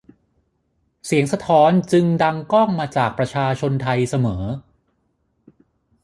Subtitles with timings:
[1.05, 4.43] เสียงสะท้อนจึงดังก้องมาจากประชาชนไทยเสมอ